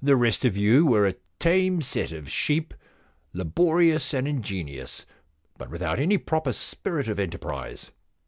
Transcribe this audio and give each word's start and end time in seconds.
The 0.00 0.14
rest 0.14 0.44
of 0.44 0.56
you 0.56 0.86
were 0.86 1.08
a 1.08 1.16
tame 1.40 1.82
set 1.82 2.12
of 2.12 2.30
sheep, 2.30 2.72
laborious 3.32 4.14
and 4.14 4.28
ingenious, 4.28 5.06
but 5.58 5.70
without 5.70 5.98
any 5.98 6.18
proper 6.18 6.52
spirit 6.52 7.08
of 7.08 7.18
enterprise. 7.18 7.90